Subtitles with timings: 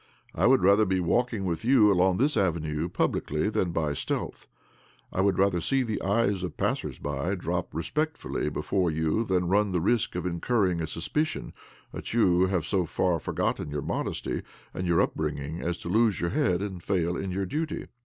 [0.33, 5.37] I would rather be walking with you along this avenue publicly\ than by stecilth—l would
[5.37, 10.15] rather see the eyes of passers by drop respectfully, before you than run the risk
[10.15, 11.53] of incurring a, suspicion
[11.91, 14.41] that you have so far forgotten your modesty
[14.73, 17.85] and your upbringing as to lose your head and fail in your duty."